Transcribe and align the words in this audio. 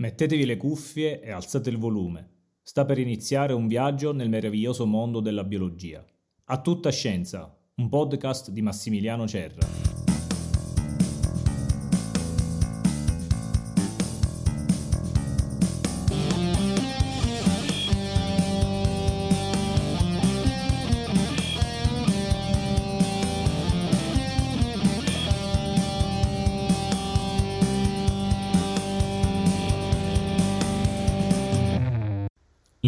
Mettetevi 0.00 0.46
le 0.46 0.56
cuffie 0.56 1.20
e 1.20 1.30
alzate 1.30 1.68
il 1.68 1.76
volume. 1.76 2.28
Sta 2.62 2.86
per 2.86 2.96
iniziare 2.96 3.52
un 3.52 3.66
viaggio 3.66 4.14
nel 4.14 4.30
meraviglioso 4.30 4.86
mondo 4.86 5.20
della 5.20 5.44
biologia. 5.44 6.02
A 6.44 6.60
tutta 6.62 6.90
scienza, 6.90 7.54
un 7.74 7.90
podcast 7.90 8.48
di 8.48 8.62
Massimiliano 8.62 9.28
Cerra. 9.28 9.99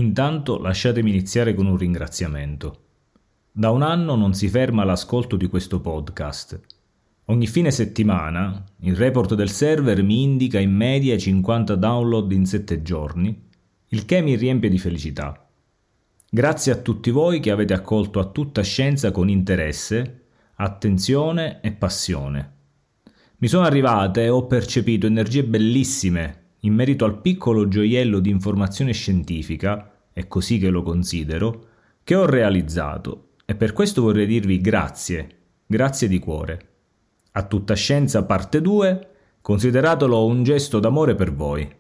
Intanto 0.03 0.59
lasciatemi 0.59 1.11
iniziare 1.11 1.55
con 1.55 1.67
un 1.67 1.77
ringraziamento. 1.77 2.81
Da 3.53 3.71
un 3.71 3.83
anno 3.83 4.17
non 4.17 4.35
si 4.35 4.49
ferma 4.49 4.83
l'ascolto 4.83 5.37
di 5.37 5.47
questo 5.47 5.81
podcast. 5.81 6.61
Ogni 7.27 7.47
fine 7.47 7.71
settimana 7.71 8.65
il 8.81 8.97
report 8.97 9.35
del 9.35 9.49
server 9.49 10.03
mi 10.03 10.25
indica 10.25 10.59
in 10.59 10.75
media 10.75 11.17
50 11.17 11.77
download 11.77 12.33
in 12.33 12.47
7 12.47 12.83
giorni, 12.83 13.49
il 13.91 14.05
che 14.05 14.21
mi 14.23 14.35
riempie 14.35 14.69
di 14.69 14.79
felicità. 14.79 15.49
Grazie 16.29 16.73
a 16.73 16.77
tutti 16.77 17.11
voi 17.11 17.39
che 17.39 17.53
avete 17.53 17.73
accolto 17.73 18.19
a 18.19 18.25
tutta 18.25 18.63
scienza 18.63 19.13
con 19.13 19.29
interesse, 19.29 20.25
attenzione 20.55 21.61
e 21.61 21.71
passione. 21.71 22.53
Mi 23.37 23.47
sono 23.47 23.67
arrivate 23.67 24.25
e 24.25 24.31
ho 24.31 24.47
percepito 24.47 25.07
energie 25.07 25.45
bellissime 25.45 26.41
in 26.65 26.75
merito 26.75 27.05
al 27.05 27.21
piccolo 27.21 27.69
gioiello 27.69 28.19
di 28.19 28.31
informazione 28.31 28.93
scientifica 28.93 29.92
è 30.13 30.27
così 30.29 30.59
che 30.59 30.69
lo 30.69 30.83
considero, 30.83 31.67
che 32.05 32.15
ho 32.15 32.27
realizzato 32.27 33.29
e 33.45 33.55
per 33.55 33.73
questo 33.73 34.03
vorrei 34.03 34.27
dirvi 34.27 34.61
grazie, 34.61 35.29
grazie 35.67 36.09
di 36.09 36.19
cuore. 36.19 36.69
A 37.33 37.45
tutta 37.45 37.75
scienza 37.75 38.25
parte 38.25 38.61
2, 38.61 39.09
consideratelo 39.41 40.27
un 40.27 40.43
gesto 40.43 40.79
d'amore 40.79 41.15
per 41.15 41.35
voi. 41.35 41.71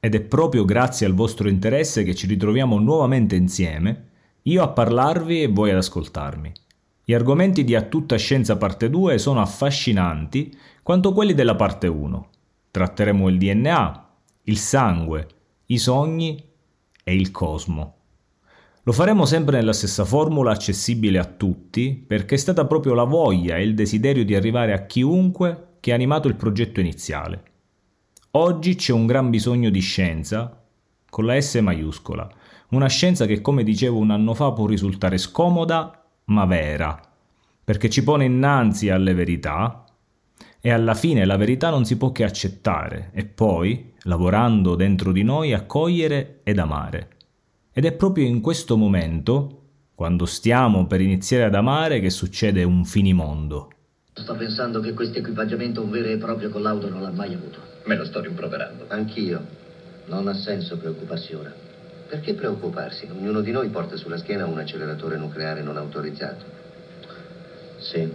Ed 0.00 0.14
è 0.14 0.20
proprio 0.20 0.64
grazie 0.64 1.06
al 1.06 1.14
vostro 1.14 1.48
interesse 1.48 2.02
che 2.02 2.14
ci 2.14 2.26
ritroviamo 2.26 2.78
nuovamente 2.78 3.36
insieme, 3.36 4.08
io 4.42 4.62
a 4.62 4.68
parlarvi 4.68 5.42
e 5.42 5.46
voi 5.46 5.70
ad 5.70 5.76
ascoltarmi. 5.76 6.52
Gli 7.04 7.14
argomenti 7.14 7.64
di 7.64 7.74
A 7.74 7.82
tutta 7.82 8.16
scienza 8.16 8.56
parte 8.56 8.90
2 8.90 9.18
sono 9.18 9.40
affascinanti 9.40 10.56
quanto 10.82 11.12
quelli 11.12 11.34
della 11.34 11.54
parte 11.54 11.86
1. 11.86 12.30
Tratteremo 12.70 13.28
il 13.28 13.38
DNA, 13.38 14.08
il 14.44 14.58
sangue, 14.58 15.28
i 15.66 15.78
sogni 15.78 16.51
e 17.02 17.14
il 17.14 17.30
cosmo. 17.30 17.96
Lo 18.84 18.92
faremo 18.92 19.24
sempre 19.26 19.58
nella 19.58 19.72
stessa 19.72 20.04
formula 20.04 20.50
accessibile 20.50 21.18
a 21.18 21.24
tutti, 21.24 21.94
perché 21.94 22.34
è 22.34 22.38
stata 22.38 22.66
proprio 22.66 22.94
la 22.94 23.04
voglia 23.04 23.56
e 23.56 23.62
il 23.62 23.74
desiderio 23.74 24.24
di 24.24 24.34
arrivare 24.34 24.72
a 24.72 24.86
chiunque 24.86 25.76
che 25.78 25.92
ha 25.92 25.94
animato 25.94 26.26
il 26.26 26.34
progetto 26.34 26.80
iniziale. 26.80 27.42
Oggi 28.32 28.74
c'è 28.74 28.92
un 28.92 29.06
gran 29.06 29.30
bisogno 29.30 29.70
di 29.70 29.80
scienza, 29.80 30.64
con 31.08 31.26
la 31.26 31.40
S 31.40 31.54
maiuscola, 31.56 32.28
una 32.70 32.88
scienza 32.88 33.26
che 33.26 33.40
come 33.40 33.62
dicevo 33.62 33.98
un 33.98 34.10
anno 34.10 34.34
fa 34.34 34.50
può 34.52 34.66
risultare 34.66 35.18
scomoda, 35.18 36.04
ma 36.24 36.44
vera, 36.46 37.00
perché 37.62 37.88
ci 37.90 38.02
pone 38.02 38.24
innanzi 38.24 38.88
alle 38.88 39.14
verità 39.14 39.81
e 40.64 40.70
alla 40.70 40.94
fine 40.94 41.24
la 41.24 41.36
verità 41.36 41.70
non 41.70 41.84
si 41.84 41.96
può 41.96 42.12
che 42.12 42.22
accettare 42.22 43.10
e 43.12 43.24
poi, 43.24 43.94
lavorando 44.02 44.76
dentro 44.76 45.10
di 45.10 45.24
noi, 45.24 45.52
accogliere 45.52 46.38
ed 46.44 46.60
amare. 46.60 47.08
Ed 47.72 47.84
è 47.84 47.92
proprio 47.92 48.26
in 48.26 48.40
questo 48.40 48.76
momento, 48.76 49.62
quando 49.96 50.24
stiamo 50.24 50.86
per 50.86 51.00
iniziare 51.00 51.42
ad 51.42 51.56
amare, 51.56 51.98
che 51.98 52.10
succede 52.10 52.62
un 52.62 52.84
finimondo. 52.84 53.72
Sto 54.12 54.36
pensando 54.36 54.78
che 54.78 54.94
questo 54.94 55.18
equipaggiamento 55.18 55.82
un 55.82 55.90
vero 55.90 56.08
e 56.08 56.16
proprio 56.16 56.48
collaudo 56.48 56.88
non 56.88 57.02
l'ha 57.02 57.10
mai 57.10 57.34
avuto. 57.34 57.58
Me 57.86 57.96
lo 57.96 58.04
sto 58.04 58.20
rimproverando. 58.20 58.84
Anch'io. 58.86 59.44
Non 60.06 60.28
ha 60.28 60.34
senso 60.34 60.78
preoccuparsi 60.78 61.34
ora. 61.34 61.52
Perché 62.08 62.34
preoccuparsi? 62.34 63.08
Ognuno 63.10 63.40
di 63.40 63.50
noi 63.50 63.68
porta 63.70 63.96
sulla 63.96 64.18
schiena 64.18 64.46
un 64.46 64.58
acceleratore 64.58 65.16
nucleare 65.16 65.62
non 65.62 65.76
autorizzato. 65.76 66.44
Sì. 67.78 68.08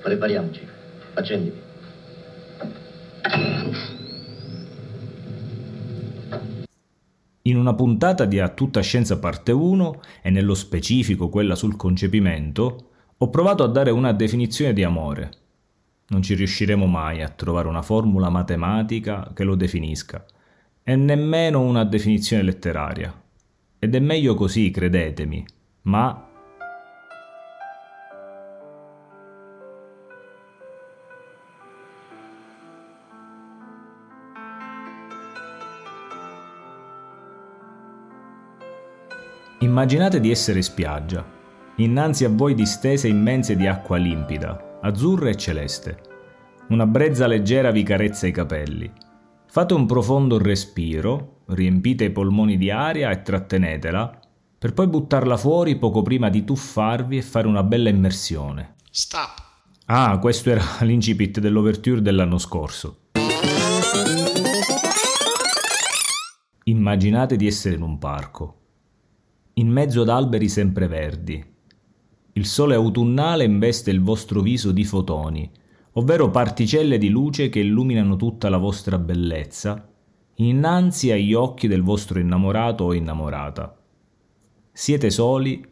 Prepariamoci. 0.00 0.82
Accendimi. 1.14 1.62
In 7.46 7.56
una 7.56 7.74
puntata 7.74 8.24
di 8.24 8.40
A 8.40 8.48
tutta 8.48 8.80
scienza 8.80 9.18
parte 9.18 9.52
1, 9.52 10.00
e 10.22 10.30
nello 10.30 10.54
specifico 10.54 11.28
quella 11.28 11.54
sul 11.54 11.76
concepimento, 11.76 12.90
ho 13.16 13.30
provato 13.30 13.62
a 13.62 13.68
dare 13.68 13.90
una 13.90 14.12
definizione 14.12 14.72
di 14.72 14.82
amore. 14.82 15.30
Non 16.08 16.22
ci 16.22 16.34
riusciremo 16.34 16.86
mai 16.86 17.22
a 17.22 17.28
trovare 17.28 17.68
una 17.68 17.82
formula 17.82 18.28
matematica 18.30 19.30
che 19.34 19.44
lo 19.44 19.54
definisca, 19.54 20.24
e 20.82 20.96
nemmeno 20.96 21.60
una 21.60 21.84
definizione 21.84 22.42
letteraria. 22.42 23.22
Ed 23.78 23.94
è 23.94 23.98
meglio 24.00 24.34
così, 24.34 24.70
credetemi, 24.70 25.44
ma 25.82 26.28
Immaginate 39.74 40.20
di 40.20 40.30
essere 40.30 40.58
in 40.58 40.62
spiaggia, 40.62 41.28
innanzi 41.78 42.24
a 42.24 42.28
voi 42.28 42.54
distese 42.54 43.08
immense 43.08 43.56
di 43.56 43.66
acqua 43.66 43.96
limpida, 43.96 44.78
azzurra 44.80 45.30
e 45.30 45.34
celeste. 45.34 45.98
Una 46.68 46.86
brezza 46.86 47.26
leggera 47.26 47.72
vi 47.72 47.82
carezza 47.82 48.28
i 48.28 48.30
capelli. 48.30 48.88
Fate 49.48 49.74
un 49.74 49.84
profondo 49.86 50.38
respiro, 50.38 51.40
riempite 51.46 52.04
i 52.04 52.12
polmoni 52.12 52.56
di 52.56 52.70
aria 52.70 53.10
e 53.10 53.22
trattenetela, 53.22 54.20
per 54.56 54.74
poi 54.74 54.86
buttarla 54.86 55.36
fuori 55.36 55.76
poco 55.76 56.02
prima 56.02 56.28
di 56.28 56.44
tuffarvi 56.44 57.16
e 57.16 57.22
fare 57.22 57.48
una 57.48 57.64
bella 57.64 57.88
immersione. 57.88 58.76
Stop! 58.92 59.42
Ah, 59.86 60.16
questo 60.20 60.50
era 60.50 60.62
l'incipit 60.86 61.40
dell'overture 61.40 62.00
dell'anno 62.00 62.38
scorso. 62.38 62.98
Immaginate 66.62 67.34
di 67.34 67.48
essere 67.48 67.74
in 67.74 67.82
un 67.82 67.98
parco 67.98 68.58
in 69.54 69.68
mezzo 69.68 70.02
ad 70.02 70.08
alberi 70.08 70.48
sempreverdi. 70.48 71.44
Il 72.32 72.46
sole 72.46 72.74
autunnale 72.74 73.44
investe 73.44 73.92
il 73.92 74.02
vostro 74.02 74.40
viso 74.40 74.72
di 74.72 74.84
fotoni, 74.84 75.48
ovvero 75.92 76.30
particelle 76.30 76.98
di 76.98 77.08
luce 77.08 77.48
che 77.48 77.60
illuminano 77.60 78.16
tutta 78.16 78.48
la 78.48 78.56
vostra 78.56 78.98
bellezza, 78.98 79.88
innanzi 80.36 81.12
agli 81.12 81.34
occhi 81.34 81.68
del 81.68 81.82
vostro 81.82 82.18
innamorato 82.18 82.84
o 82.84 82.94
innamorata. 82.94 83.76
Siete 84.72 85.10
soli 85.10 85.64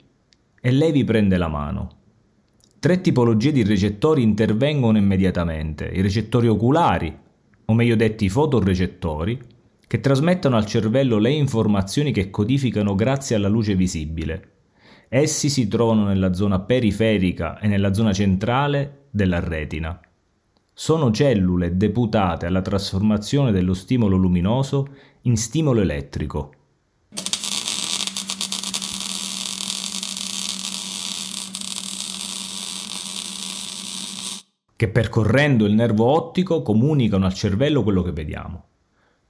e 0.60 0.70
lei 0.70 0.92
vi 0.92 1.02
prende 1.02 1.36
la 1.36 1.48
mano. 1.48 1.90
Tre 2.78 3.00
tipologie 3.00 3.50
di 3.50 3.64
recettori 3.64 4.22
intervengono 4.22 4.96
immediatamente, 4.96 5.86
i 5.86 6.00
recettori 6.00 6.46
oculari, 6.46 7.12
o 7.64 7.74
meglio 7.74 7.96
detti 7.96 8.28
fotorecettori, 8.28 9.40
che 9.92 10.00
trasmettono 10.00 10.56
al 10.56 10.64
cervello 10.64 11.18
le 11.18 11.32
informazioni 11.32 12.12
che 12.12 12.30
codificano 12.30 12.94
grazie 12.94 13.36
alla 13.36 13.48
luce 13.48 13.74
visibile. 13.74 14.52
Essi 15.10 15.50
si 15.50 15.68
trovano 15.68 16.06
nella 16.06 16.32
zona 16.32 16.60
periferica 16.60 17.58
e 17.58 17.68
nella 17.68 17.92
zona 17.92 18.14
centrale 18.14 19.08
della 19.10 19.38
retina. 19.38 20.00
Sono 20.72 21.10
cellule 21.10 21.76
deputate 21.76 22.46
alla 22.46 22.62
trasformazione 22.62 23.52
dello 23.52 23.74
stimolo 23.74 24.16
luminoso 24.16 24.86
in 25.24 25.36
stimolo 25.36 25.82
elettrico. 25.82 26.54
che 34.74 34.88
percorrendo 34.88 35.64
il 35.64 35.74
nervo 35.74 36.06
ottico 36.06 36.62
comunicano 36.62 37.26
al 37.26 37.34
cervello 37.34 37.84
quello 37.84 38.02
che 38.02 38.10
vediamo. 38.10 38.70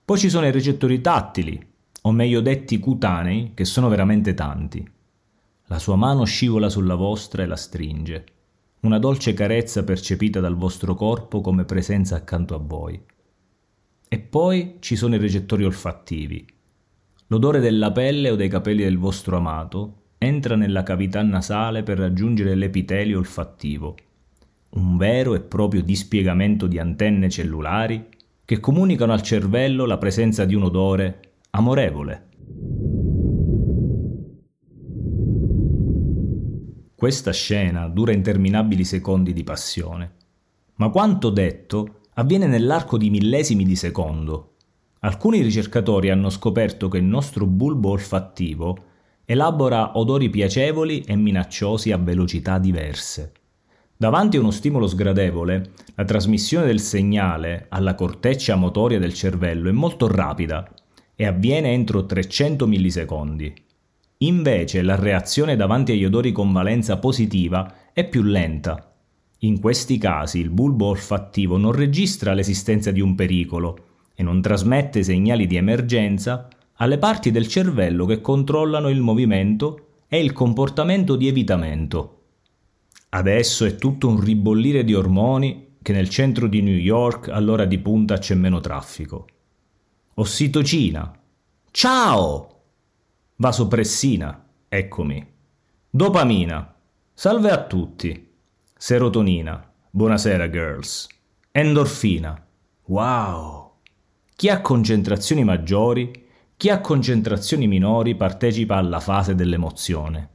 Poi 0.04 0.18
ci 0.18 0.28
sono 0.28 0.46
i 0.46 0.50
recettori 0.50 1.00
tattili, 1.00 1.64
o 2.02 2.10
meglio 2.10 2.40
detti 2.40 2.78
cutanei, 2.80 3.52
che 3.54 3.64
sono 3.64 3.88
veramente 3.88 4.34
tanti. 4.34 4.84
La 5.66 5.78
sua 5.78 5.94
mano 5.94 6.24
scivola 6.24 6.68
sulla 6.68 6.96
vostra 6.96 7.44
e 7.44 7.46
la 7.46 7.56
stringe. 7.56 8.24
Una 8.80 8.98
dolce 8.98 9.32
carezza 9.32 9.84
percepita 9.84 10.40
dal 10.40 10.56
vostro 10.56 10.96
corpo 10.96 11.40
come 11.40 11.64
presenza 11.64 12.16
accanto 12.16 12.56
a 12.56 12.58
voi. 12.58 13.00
E 14.08 14.18
poi 14.18 14.78
ci 14.80 14.96
sono 14.96 15.14
i 15.14 15.18
recettori 15.18 15.64
olfattivi. 15.64 16.44
L'odore 17.28 17.60
della 17.60 17.92
pelle 17.92 18.30
o 18.30 18.34
dei 18.34 18.48
capelli 18.48 18.82
del 18.82 18.98
vostro 18.98 19.36
amato 19.36 20.00
entra 20.18 20.56
nella 20.56 20.82
cavità 20.82 21.22
nasale 21.22 21.84
per 21.84 21.98
raggiungere 21.98 22.56
l'epitelio 22.56 23.18
olfattivo. 23.18 23.96
Un 24.70 24.96
vero 24.96 25.34
e 25.34 25.40
proprio 25.40 25.82
dispiegamento 25.82 26.66
di 26.66 26.78
antenne 26.80 27.30
cellulari 27.30 28.04
che 28.52 28.60
comunicano 28.60 29.14
al 29.14 29.22
cervello 29.22 29.86
la 29.86 29.96
presenza 29.96 30.44
di 30.44 30.54
un 30.54 30.64
odore 30.64 31.36
amorevole. 31.52 32.28
Questa 36.94 37.32
scena 37.32 37.88
dura 37.88 38.12
interminabili 38.12 38.84
secondi 38.84 39.32
di 39.32 39.42
passione, 39.42 40.16
ma 40.74 40.90
quanto 40.90 41.30
detto 41.30 42.00
avviene 42.12 42.46
nell'arco 42.46 42.98
di 42.98 43.08
millesimi 43.08 43.64
di 43.64 43.74
secondo. 43.74 44.56
Alcuni 45.00 45.40
ricercatori 45.40 46.10
hanno 46.10 46.28
scoperto 46.28 46.88
che 46.88 46.98
il 46.98 47.04
nostro 47.04 47.46
bulbo 47.46 47.88
olfattivo 47.88 48.76
elabora 49.24 49.96
odori 49.96 50.28
piacevoli 50.28 51.00
e 51.00 51.16
minacciosi 51.16 51.90
a 51.90 51.96
velocità 51.96 52.58
diverse. 52.58 53.32
Davanti 54.02 54.36
a 54.36 54.40
uno 54.40 54.50
stimolo 54.50 54.88
sgradevole, 54.88 55.70
la 55.94 56.04
trasmissione 56.04 56.66
del 56.66 56.80
segnale 56.80 57.66
alla 57.68 57.94
corteccia 57.94 58.56
motoria 58.56 58.98
del 58.98 59.14
cervello 59.14 59.68
è 59.68 59.72
molto 59.72 60.08
rapida 60.08 60.68
e 61.14 61.24
avviene 61.24 61.70
entro 61.70 62.04
300 62.04 62.66
millisecondi. 62.66 63.54
Invece 64.18 64.82
la 64.82 64.96
reazione 64.96 65.54
davanti 65.54 65.92
agli 65.92 66.04
odori 66.04 66.32
con 66.32 66.50
valenza 66.50 66.98
positiva 66.98 67.92
è 67.92 68.04
più 68.08 68.22
lenta. 68.22 68.92
In 69.42 69.60
questi 69.60 69.98
casi 69.98 70.40
il 70.40 70.50
bulbo 70.50 70.86
olfattivo 70.86 71.56
non 71.56 71.70
registra 71.70 72.34
l'esistenza 72.34 72.90
di 72.90 73.00
un 73.00 73.14
pericolo 73.14 73.84
e 74.16 74.24
non 74.24 74.42
trasmette 74.42 75.04
segnali 75.04 75.46
di 75.46 75.54
emergenza 75.54 76.48
alle 76.78 76.98
parti 76.98 77.30
del 77.30 77.46
cervello 77.46 78.04
che 78.06 78.20
controllano 78.20 78.88
il 78.88 79.00
movimento 79.00 80.00
e 80.08 80.18
il 80.20 80.32
comportamento 80.32 81.14
di 81.14 81.28
evitamento. 81.28 82.16
Adesso 83.14 83.66
è 83.66 83.74
tutto 83.76 84.08
un 84.08 84.20
ribollire 84.20 84.84
di 84.84 84.94
ormoni 84.94 85.76
che 85.82 85.92
nel 85.92 86.08
centro 86.08 86.46
di 86.46 86.62
New 86.62 86.74
York 86.74 87.28
all'ora 87.28 87.66
di 87.66 87.78
punta 87.78 88.16
c'è 88.16 88.34
meno 88.34 88.60
traffico. 88.60 89.26
Ossitocina. 90.14 91.20
Ciao! 91.70 92.62
Vasopressina, 93.36 94.46
eccomi. 94.66 95.26
Dopamina, 95.90 96.74
salve 97.12 97.50
a 97.50 97.62
tutti. 97.66 98.30
Serotonina, 98.74 99.72
buonasera 99.90 100.48
girls. 100.48 101.06
Endorfina, 101.50 102.42
wow. 102.86 103.72
Chi 104.34 104.48
ha 104.48 104.62
concentrazioni 104.62 105.44
maggiori, 105.44 106.28
chi 106.56 106.70
ha 106.70 106.80
concentrazioni 106.80 107.66
minori 107.66 108.14
partecipa 108.14 108.76
alla 108.76 109.00
fase 109.00 109.34
dell'emozione. 109.34 110.30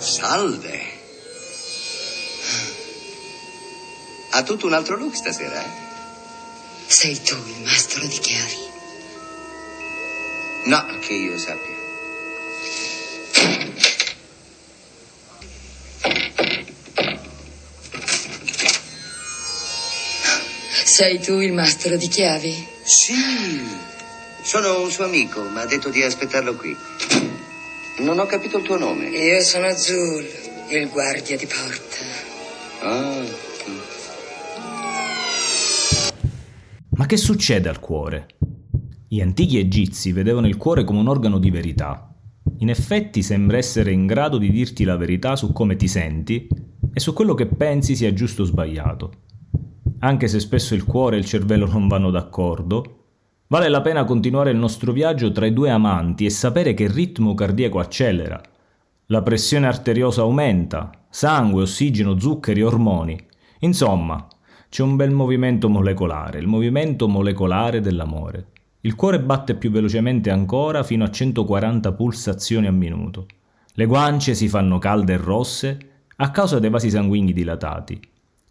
Salve. 0.00 0.98
Ha 4.30 4.42
tutto 4.42 4.66
un 4.66 4.72
altro 4.72 4.96
look 4.96 5.14
stasera, 5.14 5.62
eh? 5.62 5.68
Sei 6.86 7.20
tu 7.22 7.34
il 7.34 7.62
mastro 7.64 8.06
di 8.06 8.18
chiavi? 8.18 8.68
No, 10.64 10.98
che 11.00 11.12
io 11.12 11.38
sappia. 11.38 11.78
Sei 20.84 21.20
tu 21.20 21.40
il 21.40 21.52
mastro 21.52 21.96
di 21.96 22.08
chiavi? 22.08 22.68
Sì, 22.84 23.68
sono 24.42 24.80
un 24.80 24.90
suo 24.90 25.04
amico, 25.04 25.42
ma 25.42 25.60
ha 25.60 25.66
detto 25.66 25.90
di 25.90 26.02
aspettarlo 26.02 26.54
qui. 26.56 26.74
Non 28.00 28.18
ho 28.18 28.24
capito 28.24 28.56
il 28.56 28.64
tuo 28.64 28.78
nome. 28.78 29.08
Io 29.08 29.40
sono 29.40 29.68
Zul, 29.74 30.24
il 30.70 30.88
guardia 30.88 31.36
di 31.36 31.46
porta. 31.46 31.96
Ah. 32.82 33.24
Ma 36.96 37.04
che 37.04 37.16
succede 37.18 37.68
al 37.68 37.78
cuore? 37.78 38.26
Gli 39.06 39.20
antichi 39.20 39.58
egizi 39.58 40.12
vedevano 40.12 40.46
il 40.46 40.56
cuore 40.56 40.82
come 40.84 40.98
un 40.98 41.08
organo 41.08 41.38
di 41.38 41.50
verità. 41.50 42.14
In 42.60 42.70
effetti 42.70 43.22
sembra 43.22 43.58
essere 43.58 43.92
in 43.92 44.06
grado 44.06 44.38
di 44.38 44.50
dirti 44.50 44.84
la 44.84 44.96
verità 44.96 45.36
su 45.36 45.52
come 45.52 45.76
ti 45.76 45.86
senti 45.86 46.48
e 46.92 47.00
su 47.00 47.12
quello 47.12 47.34
che 47.34 47.46
pensi 47.46 47.94
sia 47.94 48.14
giusto 48.14 48.42
o 48.42 48.46
sbagliato. 48.46 49.12
Anche 49.98 50.26
se 50.26 50.40
spesso 50.40 50.74
il 50.74 50.84
cuore 50.84 51.16
e 51.16 51.18
il 51.18 51.26
cervello 51.26 51.66
non 51.66 51.86
vanno 51.86 52.10
d'accordo, 52.10 52.99
vale 53.50 53.68
la 53.68 53.80
pena 53.80 54.04
continuare 54.04 54.52
il 54.52 54.56
nostro 54.56 54.92
viaggio 54.92 55.32
tra 55.32 55.44
i 55.44 55.52
due 55.52 55.70
amanti 55.70 56.24
e 56.24 56.30
sapere 56.30 56.72
che 56.72 56.84
il 56.84 56.90
ritmo 56.90 57.34
cardiaco 57.34 57.80
accelera, 57.80 58.40
la 59.06 59.22
pressione 59.22 59.66
arteriosa 59.66 60.22
aumenta, 60.22 60.90
sangue, 61.10 61.62
ossigeno, 61.62 62.16
zuccheri, 62.16 62.62
ormoni. 62.62 63.20
Insomma, 63.60 64.24
c'è 64.68 64.84
un 64.84 64.94
bel 64.94 65.10
movimento 65.10 65.68
molecolare, 65.68 66.38
il 66.38 66.46
movimento 66.46 67.08
molecolare 67.08 67.80
dell'amore. 67.80 68.46
Il 68.82 68.94
cuore 68.94 69.20
batte 69.20 69.56
più 69.56 69.72
velocemente 69.72 70.30
ancora 70.30 70.84
fino 70.84 71.02
a 71.02 71.10
140 71.10 71.92
pulsazioni 71.92 72.68
a 72.68 72.72
minuto. 72.72 73.26
Le 73.72 73.84
guance 73.86 74.36
si 74.36 74.48
fanno 74.48 74.78
calde 74.78 75.14
e 75.14 75.16
rosse 75.16 75.78
a 76.14 76.30
causa 76.30 76.60
dei 76.60 76.70
vasi 76.70 76.88
sanguigni 76.88 77.32
dilatati. 77.32 78.00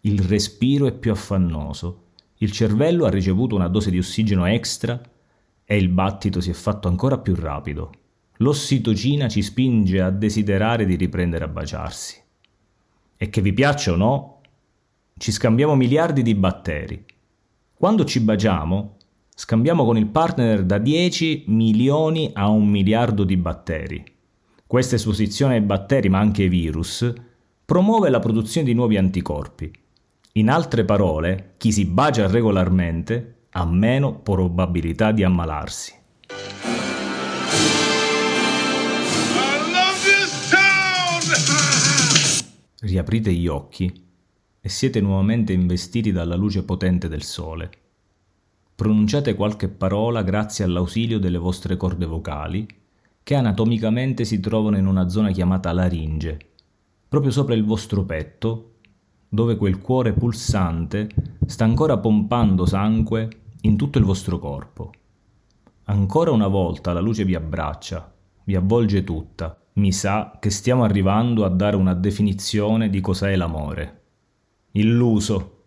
Il 0.02 0.20
respiro 0.20 0.86
è 0.86 0.92
più 0.92 1.10
affannoso. 1.10 2.09
Il 2.42 2.52
cervello 2.52 3.04
ha 3.04 3.10
ricevuto 3.10 3.54
una 3.54 3.68
dose 3.68 3.90
di 3.90 3.98
ossigeno 3.98 4.46
extra 4.46 4.98
e 5.62 5.76
il 5.76 5.90
battito 5.90 6.40
si 6.40 6.48
è 6.48 6.54
fatto 6.54 6.88
ancora 6.88 7.18
più 7.18 7.34
rapido. 7.34 7.92
L'ossitocina 8.38 9.28
ci 9.28 9.42
spinge 9.42 10.00
a 10.00 10.08
desiderare 10.08 10.86
di 10.86 10.96
riprendere 10.96 11.44
a 11.44 11.48
baciarsi. 11.48 12.18
E 13.18 13.28
che 13.28 13.42
vi 13.42 13.52
piaccia 13.52 13.92
o 13.92 13.96
no, 13.96 14.40
ci 15.18 15.32
scambiamo 15.32 15.76
miliardi 15.76 16.22
di 16.22 16.34
batteri. 16.34 17.04
Quando 17.74 18.06
ci 18.06 18.20
baciamo, 18.20 18.96
scambiamo 19.34 19.84
con 19.84 19.98
il 19.98 20.06
partner 20.06 20.64
da 20.64 20.78
10 20.78 21.44
milioni 21.48 22.30
a 22.32 22.48
un 22.48 22.66
miliardo 22.66 23.24
di 23.24 23.36
batteri. 23.36 24.02
Questa 24.66 24.94
esposizione 24.94 25.56
ai 25.56 25.60
batteri, 25.60 26.08
ma 26.08 26.20
anche 26.20 26.44
ai 26.44 26.48
virus, 26.48 27.12
promuove 27.66 28.08
la 28.08 28.18
produzione 28.18 28.66
di 28.66 28.72
nuovi 28.72 28.96
anticorpi. 28.96 29.70
In 30.34 30.48
altre 30.48 30.84
parole, 30.84 31.54
chi 31.56 31.72
si 31.72 31.86
bacia 31.86 32.28
regolarmente 32.28 33.46
ha 33.50 33.66
meno 33.66 34.20
probabilità 34.20 35.10
di 35.10 35.24
ammalarsi. 35.24 35.92
Riaprite 42.78 43.32
gli 43.32 43.48
occhi 43.48 43.92
e 44.60 44.68
siete 44.68 45.00
nuovamente 45.00 45.52
investiti 45.52 46.12
dalla 46.12 46.36
luce 46.36 46.62
potente 46.62 47.08
del 47.08 47.24
sole. 47.24 47.70
Pronunciate 48.76 49.34
qualche 49.34 49.68
parola 49.68 50.22
grazie 50.22 50.64
all'ausilio 50.64 51.18
delle 51.18 51.38
vostre 51.38 51.76
corde 51.76 52.06
vocali, 52.06 52.68
che 53.24 53.34
anatomicamente 53.34 54.24
si 54.24 54.38
trovano 54.38 54.78
in 54.78 54.86
una 54.86 55.08
zona 55.08 55.32
chiamata 55.32 55.72
laringe, 55.72 56.38
proprio 57.08 57.32
sopra 57.32 57.54
il 57.54 57.64
vostro 57.64 58.04
petto, 58.04 58.76
dove 59.32 59.56
quel 59.56 59.80
cuore 59.80 60.12
pulsante 60.12 61.08
sta 61.46 61.64
ancora 61.64 61.98
pompando 61.98 62.66
sangue 62.66 63.28
in 63.62 63.76
tutto 63.76 63.98
il 63.98 64.04
vostro 64.04 64.38
corpo. 64.40 64.90
Ancora 65.84 66.32
una 66.32 66.48
volta 66.48 66.92
la 66.92 67.00
luce 67.00 67.24
vi 67.24 67.36
abbraccia, 67.36 68.12
vi 68.44 68.56
avvolge 68.56 69.04
tutta. 69.04 69.56
Mi 69.74 69.92
sa 69.92 70.36
che 70.40 70.50
stiamo 70.50 70.82
arrivando 70.82 71.44
a 71.44 71.48
dare 71.48 71.76
una 71.76 71.94
definizione 71.94 72.90
di 72.90 73.00
cos'è 73.00 73.36
l'amore. 73.36 74.02
Illuso. 74.72 75.58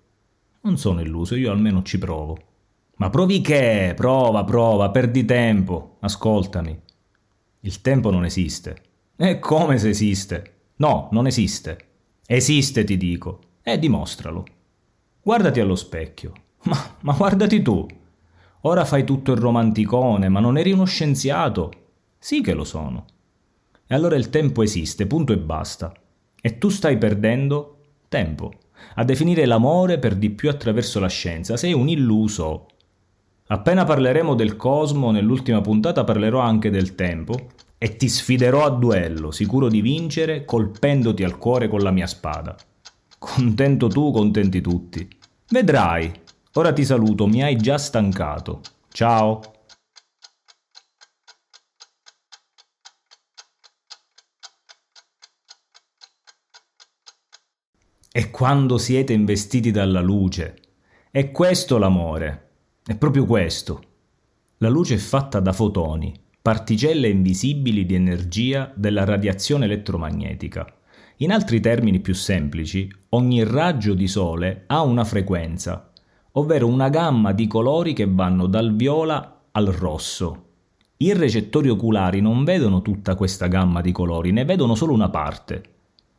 Non 0.61 0.77
sono 0.77 1.01
illuso, 1.01 1.35
io 1.35 1.51
almeno 1.51 1.81
ci 1.83 1.97
provo. 1.97 2.37
Ma 2.97 3.09
provi 3.09 3.39
che? 3.41 3.93
Prova, 3.95 4.43
prova, 4.43 4.91
perdi 4.91 5.25
tempo. 5.25 5.97
Ascoltami. 6.01 6.79
Il 7.61 7.81
tempo 7.81 8.11
non 8.11 8.25
esiste. 8.25 8.75
E 9.15 9.39
come 9.39 9.77
se 9.77 9.89
esiste? 9.89 10.53
No, 10.77 11.07
non 11.11 11.27
esiste. 11.27 11.77
Esiste, 12.25 12.83
ti 12.83 12.97
dico. 12.97 13.39
E 13.65 13.79
dimostralo. 13.79 14.43
Guardati 15.21 15.61
allo 15.61 15.75
specchio. 15.75 16.33
Ma, 16.63 16.77
ma 16.99 17.13
guardati 17.13 17.61
tu. 17.61 17.87
Ora 18.63 18.83
fai 18.83 19.05
tutto 19.05 19.31
il 19.31 19.37
romanticone, 19.37 20.27
ma 20.27 20.41
non 20.41 20.57
eri 20.57 20.73
uno 20.73 20.83
scienziato. 20.83 21.71
Sì 22.19 22.41
che 22.41 22.53
lo 22.53 22.65
sono. 22.65 23.05
E 23.87 23.95
allora 23.95 24.17
il 24.17 24.29
tempo 24.29 24.63
esiste, 24.63 25.07
punto 25.07 25.31
e 25.31 25.37
basta. 25.37 25.93
E 26.41 26.57
tu 26.57 26.67
stai 26.67 26.97
perdendo 26.97 27.77
tempo 28.09 28.51
a 28.95 29.05
definire 29.05 29.45
l'amore 29.45 29.97
per 29.97 30.15
di 30.15 30.29
più 30.29 30.49
attraverso 30.49 30.99
la 30.99 31.07
scienza. 31.07 31.55
Sei 31.55 31.71
un 31.71 31.87
illuso. 31.87 32.67
Appena 33.47 33.85
parleremo 33.85 34.35
del 34.35 34.57
cosmo, 34.57 35.11
nell'ultima 35.11 35.61
puntata 35.61 36.03
parlerò 36.03 36.39
anche 36.39 36.69
del 36.69 36.95
tempo 36.95 37.47
e 37.77 37.95
ti 37.95 38.09
sfiderò 38.09 38.65
a 38.65 38.71
duello, 38.71 39.31
sicuro 39.31 39.69
di 39.69 39.79
vincere, 39.79 40.43
colpendoti 40.43 41.23
al 41.23 41.37
cuore 41.37 41.69
con 41.69 41.79
la 41.79 41.91
mia 41.91 42.07
spada. 42.07 42.57
Contento 43.23 43.87
tu, 43.87 44.11
contenti 44.11 44.59
tutti. 44.59 45.07
Vedrai. 45.49 46.11
Ora 46.55 46.73
ti 46.73 46.83
saluto, 46.83 47.25
mi 47.25 47.41
hai 47.41 47.55
già 47.55 47.77
stancato. 47.77 48.61
Ciao. 48.91 49.41
è 58.13 58.29
quando 58.29 58.77
siete 58.77 59.11
investiti 59.11 59.71
dalla 59.71 59.99
luce. 59.99 60.57
È 61.09 61.31
questo 61.31 61.79
l'amore. 61.79 62.49
È 62.85 62.95
proprio 62.95 63.25
questo. 63.25 63.81
La 64.57 64.69
luce 64.69 64.93
è 64.95 64.97
fatta 64.99 65.39
da 65.39 65.51
fotoni, 65.51 66.13
particelle 66.39 67.07
invisibili 67.07 67.87
di 67.87 67.95
energia 67.95 68.71
della 68.75 69.03
radiazione 69.03 69.65
elettromagnetica. 69.65 70.71
In 71.17 71.31
altri 71.31 71.59
termini 71.59 71.99
più 71.99 72.15
semplici, 72.15 72.91
ogni 73.09 73.43
raggio 73.43 73.93
di 73.93 74.07
sole 74.07 74.63
ha 74.67 74.81
una 74.81 75.03
frequenza, 75.03 75.91
ovvero 76.33 76.67
una 76.67 76.89
gamma 76.89 77.33
di 77.33 77.45
colori 77.45 77.93
che 77.93 78.07
vanno 78.09 78.47
dal 78.47 78.75
viola 78.75 79.41
al 79.51 79.67
rosso. 79.67 80.45
I 80.97 81.13
recettori 81.13 81.69
oculari 81.69 82.19
non 82.19 82.43
vedono 82.43 82.81
tutta 82.81 83.15
questa 83.15 83.47
gamma 83.47 83.81
di 83.81 83.91
colori, 83.91 84.31
ne 84.31 84.43
vedono 84.43 84.73
solo 84.73 84.93
una 84.93 85.09
parte, 85.09 85.63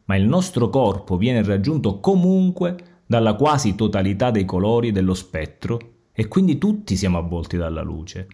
ma 0.04 0.16
il 0.16 0.26
nostro 0.26 0.68
corpo 0.68 1.16
viene 1.16 1.42
raggiunto 1.42 1.98
comunque 1.98 3.02
dalla 3.06 3.34
quasi 3.34 3.74
totalità 3.74 4.30
dei 4.30 4.44
colori 4.44 4.92
dello 4.92 5.14
spettro 5.14 5.78
e 6.12 6.28
quindi 6.28 6.58
tutti 6.58 6.94
siamo 6.94 7.18
avvolti 7.18 7.56
dalla 7.56 7.82
luce. 7.82 8.28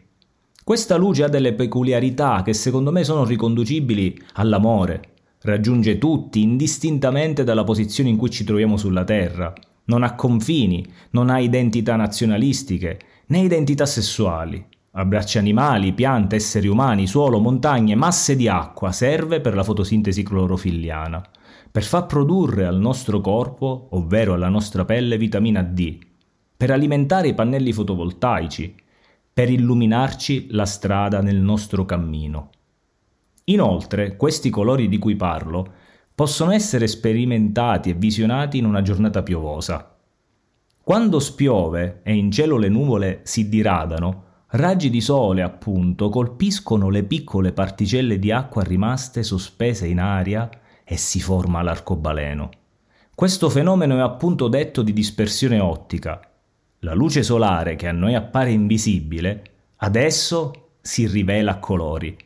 Questa 0.62 0.96
luce 0.96 1.24
ha 1.24 1.28
delle 1.28 1.54
peculiarità 1.54 2.42
che 2.42 2.52
secondo 2.52 2.92
me 2.92 3.02
sono 3.02 3.24
riconducibili 3.24 4.20
all'amore. 4.34 5.02
Raggiunge 5.42 5.96
tutti 5.96 6.42
indistintamente 6.42 7.44
dalla 7.44 7.64
posizione 7.64 8.10
in 8.10 8.18
cui 8.18 8.28
ci 8.28 8.44
troviamo 8.44 8.76
sulla 8.76 9.04
Terra. 9.04 9.50
Non 9.84 10.02
ha 10.02 10.14
confini, 10.14 10.86
non 11.12 11.30
ha 11.30 11.38
identità 11.38 11.96
nazionalistiche, 11.96 12.98
né 13.28 13.38
identità 13.38 13.86
sessuali. 13.86 14.62
Abbraccia 14.92 15.38
animali, 15.38 15.94
piante, 15.94 16.36
esseri 16.36 16.68
umani, 16.68 17.06
suolo, 17.06 17.38
montagne, 17.38 17.94
masse 17.94 18.36
di 18.36 18.48
acqua, 18.48 18.92
serve 18.92 19.40
per 19.40 19.54
la 19.54 19.64
fotosintesi 19.64 20.22
clorofilliana, 20.22 21.24
per 21.70 21.84
far 21.84 22.04
produrre 22.04 22.66
al 22.66 22.78
nostro 22.78 23.22
corpo, 23.22 23.88
ovvero 23.92 24.34
alla 24.34 24.50
nostra 24.50 24.84
pelle, 24.84 25.16
vitamina 25.16 25.62
D, 25.62 25.96
per 26.54 26.70
alimentare 26.70 27.28
i 27.28 27.34
pannelli 27.34 27.72
fotovoltaici, 27.72 28.74
per 29.32 29.48
illuminarci 29.48 30.48
la 30.50 30.66
strada 30.66 31.22
nel 31.22 31.38
nostro 31.40 31.86
cammino. 31.86 32.50
Inoltre, 33.50 34.16
questi 34.16 34.50
colori 34.50 34.88
di 34.88 34.98
cui 34.98 35.16
parlo 35.16 35.74
possono 36.14 36.50
essere 36.50 36.86
sperimentati 36.86 37.90
e 37.90 37.94
visionati 37.94 38.58
in 38.58 38.64
una 38.64 38.82
giornata 38.82 39.22
piovosa. 39.22 39.96
Quando 40.82 41.20
spiove 41.20 42.00
e 42.02 42.14
in 42.14 42.30
cielo 42.30 42.56
le 42.56 42.68
nuvole 42.68 43.20
si 43.24 43.48
diradano, 43.48 44.24
Raggi 44.52 44.90
di 44.90 45.00
sole, 45.00 45.42
appunto, 45.42 46.08
colpiscono 46.08 46.88
le 46.88 47.04
piccole 47.04 47.52
particelle 47.52 48.18
di 48.18 48.32
acqua 48.32 48.64
rimaste 48.64 49.22
sospese 49.22 49.86
in 49.86 50.00
aria 50.00 50.50
e 50.82 50.96
si 50.96 51.20
forma 51.20 51.62
l'arcobaleno. 51.62 52.50
Questo 53.14 53.48
fenomeno 53.48 53.96
è 53.96 54.00
appunto 54.00 54.48
detto 54.48 54.82
di 54.82 54.92
dispersione 54.92 55.60
ottica. 55.60 56.20
La 56.80 56.94
luce 56.94 57.22
solare 57.22 57.76
che 57.76 57.86
a 57.86 57.92
noi 57.92 58.16
appare 58.16 58.50
invisibile, 58.50 59.42
adesso 59.76 60.70
si 60.80 61.06
rivela 61.06 61.52
a 61.52 61.58
colori, 61.60 62.16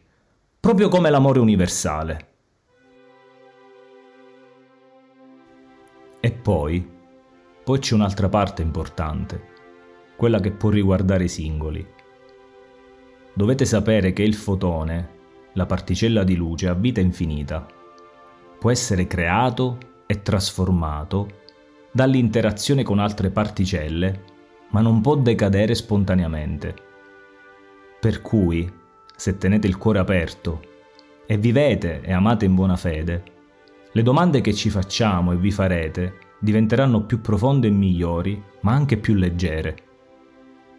proprio 0.64 0.88
come 0.88 1.10
l'amore 1.10 1.40
universale. 1.40 2.28
E 6.20 6.32
poi, 6.32 6.90
poi 7.62 7.78
c'è 7.80 7.92
un'altra 7.92 8.30
parte 8.30 8.62
importante, 8.62 9.42
quella 10.16 10.40
che 10.40 10.52
può 10.52 10.70
riguardare 10.70 11.24
i 11.24 11.28
singoli. 11.28 11.86
Dovete 13.34 13.66
sapere 13.66 14.14
che 14.14 14.22
il 14.22 14.32
fotone, 14.32 15.08
la 15.52 15.66
particella 15.66 16.24
di 16.24 16.34
luce, 16.34 16.68
ha 16.68 16.72
vita 16.72 17.02
infinita. 17.02 17.66
Può 18.58 18.70
essere 18.70 19.06
creato 19.06 19.76
e 20.06 20.22
trasformato 20.22 21.28
dall'interazione 21.92 22.82
con 22.82 23.00
altre 23.00 23.28
particelle, 23.28 24.24
ma 24.70 24.80
non 24.80 25.02
può 25.02 25.14
decadere 25.14 25.74
spontaneamente. 25.74 26.74
Per 28.00 28.22
cui, 28.22 28.82
se 29.16 29.38
tenete 29.38 29.66
il 29.66 29.76
cuore 29.76 29.98
aperto 29.98 30.62
e 31.26 31.38
vivete 31.38 32.00
e 32.02 32.12
amate 32.12 32.44
in 32.44 32.54
buona 32.54 32.76
fede, 32.76 33.22
le 33.92 34.02
domande 34.02 34.40
che 34.40 34.52
ci 34.52 34.70
facciamo 34.70 35.32
e 35.32 35.36
vi 35.36 35.50
farete 35.50 36.18
diventeranno 36.40 37.04
più 37.04 37.20
profonde 37.20 37.68
e 37.68 37.70
migliori, 37.70 38.42
ma 38.60 38.72
anche 38.72 38.98
più 38.98 39.14
leggere. 39.14 39.76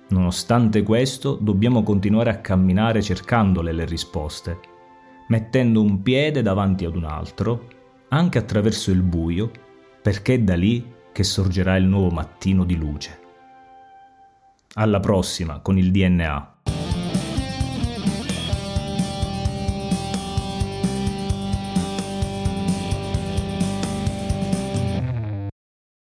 Nonostante 0.10 0.84
questo, 0.84 1.34
dobbiamo 1.34 1.82
continuare 1.82 2.30
a 2.30 2.38
camminare 2.38 3.02
cercandole 3.02 3.72
le 3.72 3.86
risposte, 3.86 4.60
mettendo 5.30 5.82
un 5.82 6.04
piede 6.04 6.44
davanti 6.44 6.86
ad 6.86 6.96
un 6.96 7.06
altro, 7.06 7.68
anche 8.10 8.38
attraverso 8.38 8.92
il 8.92 9.02
buio, 9.02 9.50
perché 10.02 10.36
è 10.36 10.40
da 10.40 10.56
lì 10.56 10.94
che 11.12 11.24
sorgerà 11.24 11.76
il 11.78 11.86
nuovo 11.86 12.10
mattino 12.10 12.64
di 12.64 12.76
luce. 12.76 13.20
Alla 14.74 15.00
prossima 15.00 15.60
con 15.60 15.78
il 15.78 15.90
DNA. 15.90 16.55